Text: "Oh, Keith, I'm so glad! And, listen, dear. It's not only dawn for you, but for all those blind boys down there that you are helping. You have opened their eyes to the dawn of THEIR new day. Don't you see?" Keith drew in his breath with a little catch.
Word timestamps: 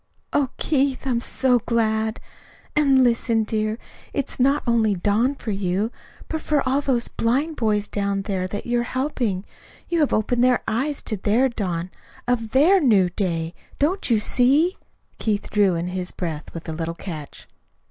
"Oh, 0.33 0.49
Keith, 0.57 1.05
I'm 1.05 1.21
so 1.21 1.59
glad! 1.59 2.19
And, 2.75 3.03
listen, 3.03 3.43
dear. 3.43 3.77
It's 4.13 4.39
not 4.39 4.63
only 4.65 4.95
dawn 4.95 5.35
for 5.35 5.51
you, 5.51 5.91
but 6.27 6.41
for 6.41 6.67
all 6.67 6.81
those 6.81 7.07
blind 7.07 7.55
boys 7.57 7.87
down 7.87 8.23
there 8.23 8.47
that 8.47 8.65
you 8.65 8.79
are 8.79 8.97
helping. 8.97 9.45
You 9.89 9.99
have 9.99 10.11
opened 10.11 10.43
their 10.43 10.63
eyes 10.67 11.03
to 11.03 11.17
the 11.17 11.53
dawn 11.55 11.91
of 12.27 12.49
THEIR 12.49 12.79
new 12.81 13.09
day. 13.09 13.53
Don't 13.77 14.09
you 14.09 14.19
see?" 14.19 14.75
Keith 15.19 15.51
drew 15.51 15.75
in 15.75 15.89
his 15.89 16.11
breath 16.11 16.51
with 16.51 16.67
a 16.67 16.73
little 16.73 16.95
catch. 16.95 17.47